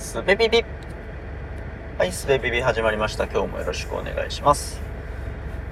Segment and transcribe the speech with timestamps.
[0.00, 0.64] スベビビ
[1.98, 3.24] はい、スベビビ始まりました。
[3.26, 4.80] 今日もよろしくお願いします。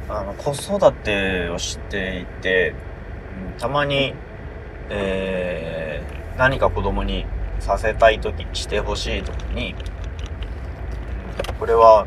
[0.07, 2.75] あの、子育てをしていて、
[3.59, 4.13] たまに、
[4.91, 7.25] えー、何か子供に
[7.59, 9.75] させたいとき、してほしいときに、
[11.59, 12.07] これは、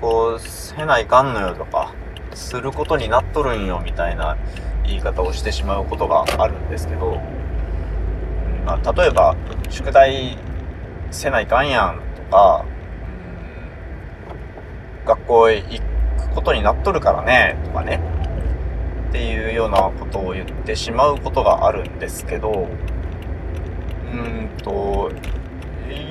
[0.00, 1.94] こう、せないかんのよとか、
[2.34, 4.36] することになっとるんよみたいな
[4.82, 7.20] 言い方をしてしまうことがあるんですけど、
[8.66, 9.36] まあ、例えば、
[9.70, 10.36] 宿題
[11.14, 12.64] せないかんやんとか、
[15.06, 15.80] 学校へ行
[16.18, 18.00] くことになっとるからね、とかね、
[19.08, 22.68] っていうようなことを言ってしまうことがあるんですけど、
[24.12, 25.10] うーんと、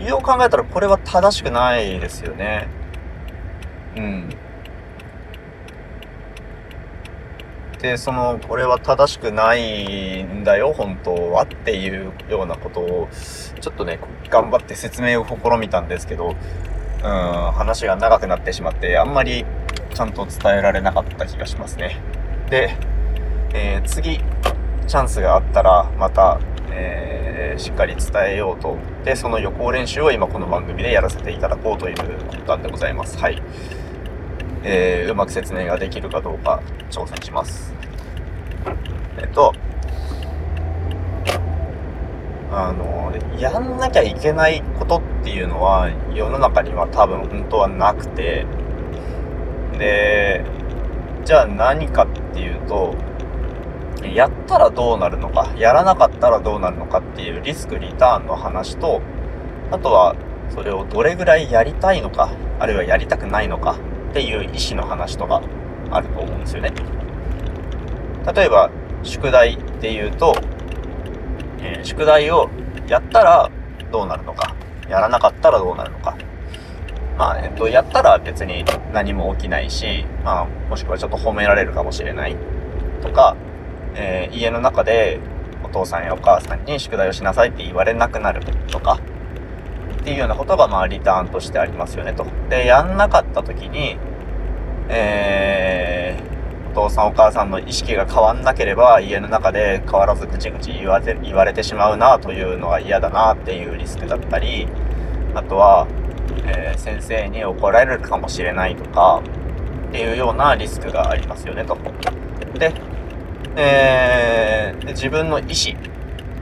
[0.08, 2.68] よう考えたらこれは正しくないですよね。
[3.96, 4.30] うん。
[7.84, 13.10] で、その、これは正しくないんだよ、本当はっていうようなことを、
[13.60, 16.36] ちょっとね、頑張って説明を試みたんですけど、うん、
[17.52, 19.46] 話が長くなってしまって、あんまり
[19.94, 22.00] ちゃんと伝えられなかった気がしますね。
[22.50, 22.78] で、
[23.54, 24.22] えー次、
[24.88, 26.40] チャンスがあったら、また、
[26.72, 28.78] えーしっかり伝えようと。
[29.04, 32.04] で、その予行練習を今この番組でやらせていただこうというこ
[32.38, 33.18] となんでございます。
[33.20, 33.44] はい。
[34.64, 36.62] えーうまく説明ができるかどうか
[36.94, 37.74] 挑戦します。
[39.18, 39.52] えっと、
[42.52, 48.46] あの、やんなきゃいけないことっていうのは世の中には多分本当はなくて、
[49.80, 50.46] で、
[51.26, 52.94] じゃあ何かっていうと、
[54.14, 59.02] やったらどうなるのか、やらなかったらどうなるのかっていうリスクリターンの話と、
[59.72, 60.16] あとは
[60.50, 63.78] それをどれぐらいやりたいのか、あるいはやりたくないのか
[64.12, 65.42] っていう意思の話とか
[65.96, 66.72] あると思うんですよね。
[68.34, 68.70] 例えば、
[69.04, 70.36] 宿題っていうと、
[71.62, 72.50] えー宿題を
[72.88, 73.50] やったら
[73.92, 74.56] どうなるのか、
[74.90, 76.16] やらなかったらどうなるのか。
[77.18, 82.36] まあ、えっと、やったら別に何も起きないし、まあ、もしくはちょっと褒められるかもしれない
[83.02, 83.36] とか、
[83.96, 85.20] えー家の中で
[85.64, 89.00] お父さんやお母さんに宿題をしなさいって言われなくなるとか、
[90.02, 92.26] っていうようなことが、まあ、リターンとしてありますよね、と。
[92.50, 93.98] で、やんなかった時に、
[94.90, 96.34] えー
[96.76, 104.68] お父さんお母さんの意識が変わんなければ、家の中で変わらずぐちぐち言われ言われてしまうなというのが嫌だなっていうリスクだったり、
[105.36, 105.86] あとは、
[106.48, 109.22] えー先生に怒られるかもしれないとか、
[109.90, 111.78] っていうようなリスクがありますよね、と。
[112.58, 112.74] で、
[113.56, 115.80] えー自分の意思、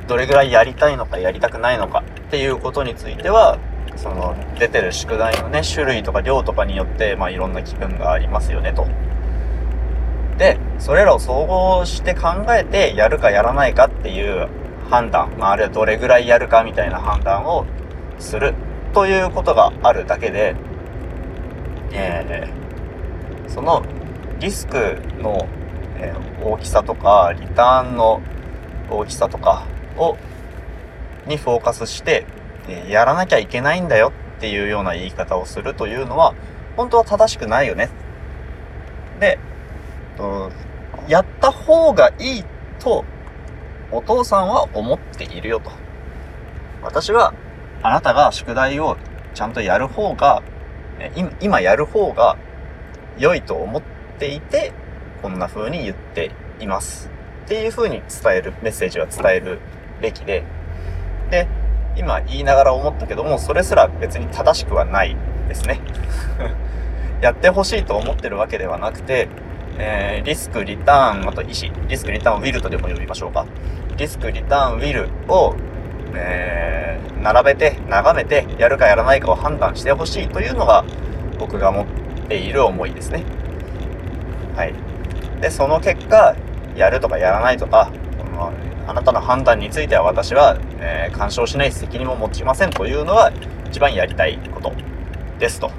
[0.07, 3.57] どれぐらいやりたいのかやりたくないのかっていうことについては、
[3.96, 8.88] その出てる宿題のね、種類とか量とかによって、まあいろんな気分がありますよね、と。
[10.38, 14.47] で、それらを総合して考えてやるかやらないかっていう
[14.90, 17.66] 判断、まああるいはどれぐらいやるかみたいな判断を
[18.19, 18.53] する
[18.94, 20.56] ということがあるだけで、
[21.94, 22.62] えー
[23.51, 23.84] その
[24.40, 25.47] リスクの、
[25.97, 28.22] え大きさとか、リターンの
[28.90, 30.18] 大きさとかを、
[31.28, 32.25] にフォーカスして、
[32.89, 36.33] やらなきゃいけないんだよっていうような言い方をするというのは、
[36.75, 37.89] 本当は正しくないよね。
[39.19, 39.37] で、
[41.07, 42.43] やった方がいい
[42.79, 43.05] と、
[43.91, 45.71] お父さんは思っているよと。
[46.81, 47.33] 私は、
[47.83, 48.97] あなたが宿題を
[49.33, 50.41] ちゃんとやる方が、
[51.15, 52.38] 今今やる方が
[53.17, 53.81] 良いと思っ
[54.19, 54.71] ていて、
[55.21, 57.09] こんな風に言っています。
[57.45, 59.59] っていう風に伝える、メッセージは伝える
[60.01, 60.43] べきで、
[61.29, 61.47] で、
[61.96, 65.16] 今言いながら思ったけども、それすら別に正しくはない
[65.47, 65.79] ですね。
[67.22, 69.28] やってほしいと思ってるわけではなくて、
[69.78, 73.46] えーリスク、リターン、あと意思、リスク、リターン、ウィルとでも呼びましょうか。
[73.97, 75.56] リスク、リターン、ウィルを、
[76.16, 76.81] えー
[77.22, 80.84] 並べて、眺めて、やるかやらないかを判断してほしいというのが、
[81.38, 81.85] 僕が持っ
[82.28, 83.24] ている思いですね。
[84.56, 84.74] はい。
[85.40, 86.35] で、その結果、
[86.75, 88.51] やるとかやらないとか、その
[88.88, 93.31] あなたの判断については私は、えー干渉しない責任も持ちませんというのが
[93.68, 94.74] 一番やりたいこと
[95.39, 95.72] ですと。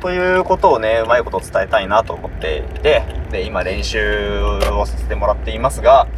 [0.00, 6.08] ということをね、うまいこと伝えたいなと思っていて、で、今練習をさせてもらっていますが、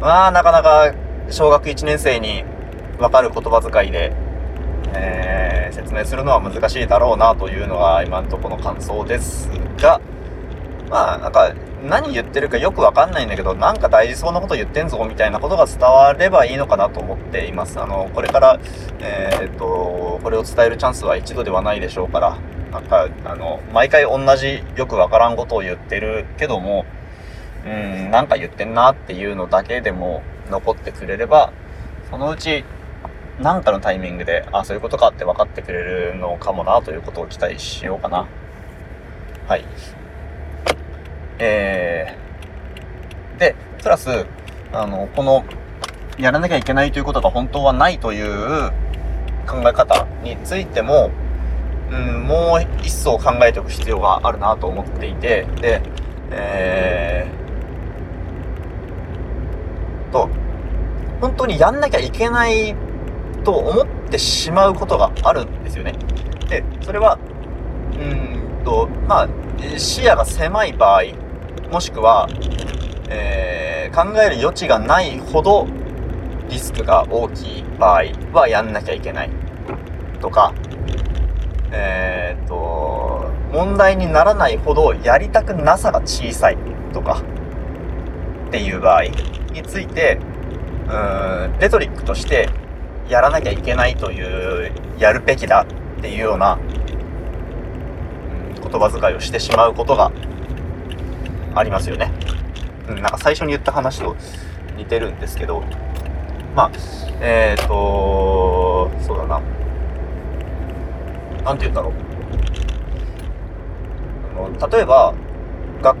[0.00, 0.92] まあ、なかなか
[1.30, 2.44] 小学1年生に
[2.98, 4.12] わかる言葉遣いで、
[4.94, 10.00] えー説明するのは難しいだろうなというのが今のところの感想ですが、
[10.94, 11.52] まあ、なんか、
[11.82, 17.80] 何言ってるかよくわかんないんだけど、なんか大事そうなこと言ってんぞ、みたいなことが伝わればいいのかなと思っています。
[17.80, 18.60] あの、これから、
[19.00, 22.38] えーっと、これを伝えるチャンスは一度ではないでしょうから、
[22.70, 26.86] なんか、あの、毎回同じよくわからんことを言ってるけども、
[27.66, 31.52] うん、なんか言ってんなっていうのだけでも残ってくれれば、
[32.08, 32.64] そのうち、
[33.40, 38.28] なんかのタイミングで、あ、そういうことかって分かってくれるのかもなということを期待しようかな。
[39.48, 39.64] はい。
[41.46, 44.26] えー、で、プラス、
[44.72, 45.44] あの、この、
[46.18, 48.70] やらなきゃいけないということが本当はないという
[49.46, 51.10] 考え方についても、
[51.90, 55.82] うん、もう一層考えておく必要があるなと思っていて、で、
[56.30, 60.30] えー、と、
[61.20, 62.74] 本当にやんなきゃいけない
[63.44, 65.92] と思ってしまうことがあるんですよね。
[66.48, 67.18] で、それは、
[67.92, 69.28] うんと、まあ、
[69.76, 71.23] 視野が狭い場合、
[71.70, 72.28] もしくは、
[73.08, 75.66] えー、考える余地がないほど
[76.48, 79.30] リスクが大きい場合はやんなきゃいけない
[80.20, 80.54] とか、
[81.72, 86.56] えー、っと、問題にならないほどやりたくなさが小さい
[86.92, 87.22] とか
[88.48, 89.04] っていう場合
[89.52, 90.18] について、
[90.86, 92.48] うーん、レトリックとして
[93.08, 95.66] やらなきゃいけないという、やるべきだ
[95.98, 100.12] っていうような、うん、言葉遣いをしてしまうことが
[101.54, 102.10] ありますよね。
[102.88, 104.16] うん、なんか最初に言った話と
[104.76, 105.62] 似てるんですけど、
[106.54, 106.70] まあ、
[107.20, 109.40] えっ、ー、とそうだな。
[111.44, 111.92] なんて言うんだろう。
[114.30, 115.14] あの例えば、
[115.82, 115.98] 学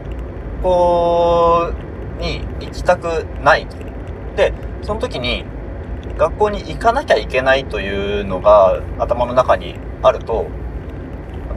[0.62, 1.72] 校
[2.18, 3.66] に行きたくない
[4.36, 4.52] で、
[4.82, 5.44] その時に、
[6.16, 10.46] 学校に行かなきゃいけないというのが頭の中にあると、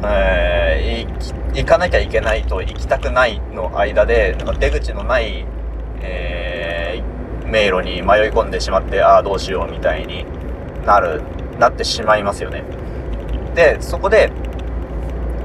[0.03, 5.45] えー、行かなきゃいけないと行きたくないの間で、なんか出口のない、
[6.01, 10.25] えー、迷路に迷い込んでしまって、ああ、どうしようみたいに
[10.85, 11.21] なる、
[11.59, 12.63] なってしまいますよね。
[13.55, 14.31] で、そこで、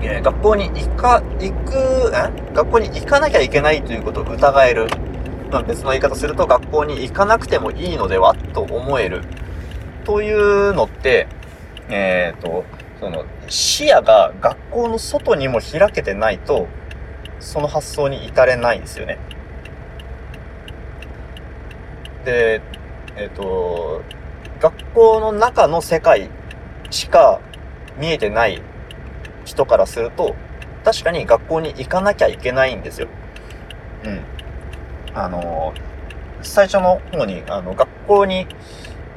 [0.02, 2.30] えー、学校に行か、行く、え？
[2.52, 4.88] 学校に行かなきゃいけないということを疑える。
[5.50, 8.34] まあ、別の言い方すると学校に行かなくてもいいのでは？
[8.52, 9.22] と思える。
[10.04, 11.28] というのって、
[11.88, 12.64] えっ、ー、と、
[13.02, 16.68] その視野が学校の外にも開けてないと、
[17.40, 19.18] その発想に至れないんですよね。
[22.24, 22.62] で、
[23.16, 24.02] えっ、ー、と、
[24.60, 26.30] 学校の中の世界
[26.90, 27.40] しか
[27.98, 28.62] 見えてない
[29.44, 30.36] 人からすると、
[30.84, 33.08] 確かに学校に行かなきゃいけないんですよ。
[34.04, 34.20] うん。
[35.12, 35.74] あの、
[36.40, 38.46] 最初の方に、あの、学校に、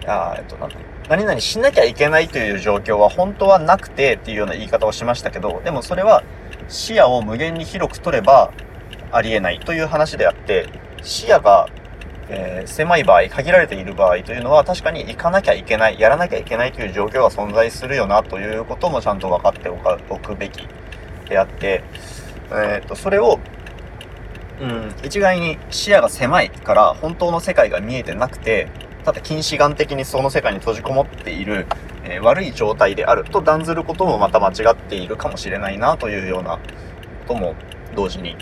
[0.08, 0.72] あえっと、なん
[1.08, 6.24] 何々しなきゃいけないという状況は本当はなくてっていうような言い方をしましたけど、でもそれは
[6.68, 8.52] 視野を無限に広く取れば
[9.12, 10.68] ありえないという話であって、
[11.04, 11.68] 視野が、
[12.30, 20.68] えー、狭い場合、限られている場合というのは確かに行かなきゃいけない、やらなきゃいけないという状況が存在するよなということもちゃんと分かっておくべき
[21.30, 21.84] であって、
[22.52, 23.40] えっ、と、それを
[24.62, 28.70] うん、一概に視野が狭いから本当の世界が見えてなくて、
[29.06, 31.68] ただ近視眼的にその世界に閉じこもっている、
[32.04, 36.62] えー、悪い状態であると断ずることもまた間違っているかもしれないなというようなこ
[37.28, 37.54] とも
[37.96, 38.36] 同時に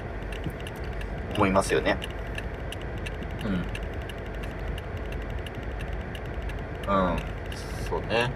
[1.36, 1.98] 思いますよね。
[6.88, 6.94] うん。
[6.94, 7.18] うん。
[7.89, 8.31] そうね。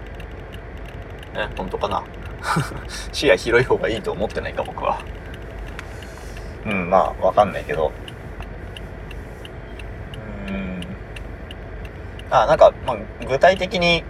[1.34, 2.04] ね、本当かな？
[3.12, 4.98] 視野広い方がいいと思ってないか、僕は。
[6.66, 7.90] うん、まあ、わかんないけど。
[10.48, 10.80] うん。
[12.30, 12.96] あ、なんか、まあ、
[13.26, 14.04] 具体的に、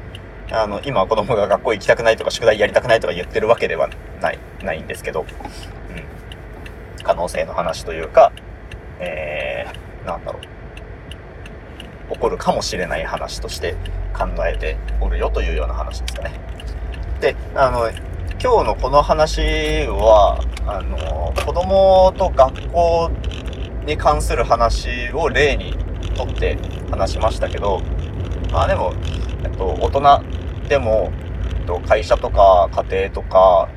[0.50, 3.88] あの、今子供が学校行きたくないとか宿題やりたくないとか言ってるわけでは
[4.20, 5.26] ない、ないんですけど、うん。
[7.04, 8.32] 可能性の話というか、
[9.00, 10.58] えー、なんだろう。
[12.14, 13.74] 起こるかもしれない話として
[14.16, 16.40] 考えておるよというような話ですかね。
[17.20, 17.90] で、あの、
[18.40, 19.40] 今日のこの話
[19.88, 23.10] は、あの、子供と学校
[23.84, 25.74] に関する話を例に
[26.18, 26.58] とって
[26.90, 27.80] 話しましたけど、
[28.50, 28.92] まあでも、
[29.44, 31.12] えっと、大人でも、
[31.60, 33.68] えっと、会社とか家庭とか、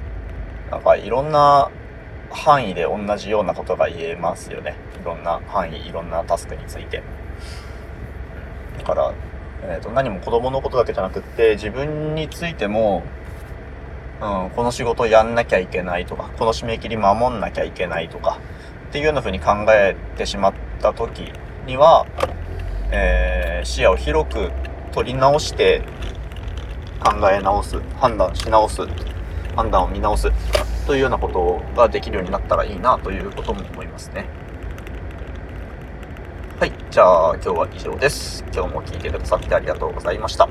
[0.71, 1.69] なんかいろんな
[2.31, 4.75] 範囲で同じようなことが言えますよね。
[4.99, 7.03] いろんな範囲、いろんなタスクについて。
[8.79, 9.13] だから、
[9.63, 13.03] えっと、何も子供のことだけじゃなくって、自分についても、
[14.21, 18.39] うん、この仕事やんなきゃいけないとか、この締め切り守んなきゃいけないとか、
[18.89, 21.31] っていうような風に考えてしまった時
[21.65, 22.05] には、
[22.91, 24.51] えー、視野を広く
[24.91, 25.81] 取り直して
[27.03, 28.81] 考え直す、判断し直す、
[29.55, 30.29] 判断を見直す
[30.85, 34.25] というようなことができるようになったらいいなということも思いますね。
[36.59, 36.73] はい。
[36.91, 38.43] じゃあ今日は以上です。
[38.53, 40.47] 今日も聞いてくださってありがとうございました。